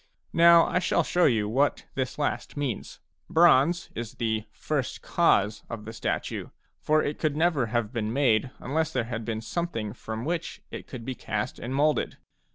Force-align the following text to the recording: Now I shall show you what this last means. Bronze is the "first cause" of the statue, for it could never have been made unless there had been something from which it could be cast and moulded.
Now 0.33 0.65
I 0.65 0.79
shall 0.79 1.03
show 1.03 1.25
you 1.25 1.47
what 1.47 1.85
this 1.93 2.17
last 2.17 2.57
means. 2.57 2.99
Bronze 3.29 3.91
is 3.93 4.15
the 4.15 4.45
"first 4.49 5.03
cause" 5.03 5.61
of 5.69 5.85
the 5.85 5.93
statue, 5.93 6.47
for 6.79 7.03
it 7.03 7.19
could 7.19 7.37
never 7.37 7.67
have 7.67 7.93
been 7.93 8.11
made 8.11 8.49
unless 8.57 8.91
there 8.91 9.03
had 9.03 9.23
been 9.25 9.41
something 9.41 9.93
from 9.93 10.25
which 10.25 10.63
it 10.71 10.87
could 10.87 11.05
be 11.05 11.13
cast 11.13 11.59
and 11.59 11.75
moulded. 11.75 12.17